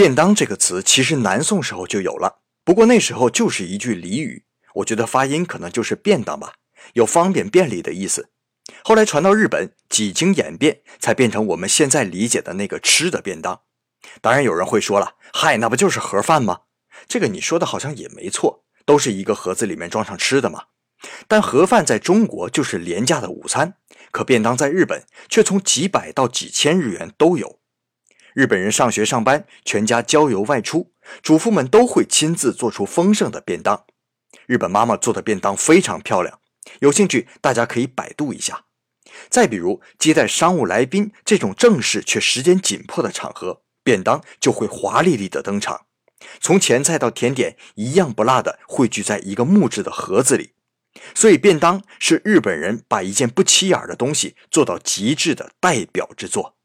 [0.00, 6.54] 便当这个词其实南宋时候就有了，不过那时候就是一句俚语，我觉得发音可能就是便当吧，
[6.94, 8.30] 有方便便利的意思。
[8.82, 13.60] 后来传到日本，几经演变，才变成我们现在理解的那个吃的便当。
[14.22, 16.60] 当然有人会说了，嗨，那不就是盒饭吗？
[17.06, 20.62] 这个你说的好像也没错，都是一个盒子里面装上吃的嘛。
[21.28, 23.74] 但盒饭在中国就是廉价的午餐，
[24.10, 27.59] 可便当在日本却从几百到几千日元都有。
[28.34, 30.92] 日本人上学上班，全家郊游外出，
[31.22, 33.84] 主妇们都会亲自做出丰盛的便当。
[34.46, 36.40] 日本妈妈做的便当非常漂亮，
[36.80, 38.64] 有兴趣大家可以百度一下。
[39.28, 45.86] 再比如接待商务来宾这种正式却时间紧迫的场合，便当就会华丽丽的登场，
[46.40, 50.52] 从前菜到甜点一样不落的汇聚在一个木质的盒子里。
[51.14, 56.56] 所以便当是日本人把一件不起眼的东西做到极致的代表之作。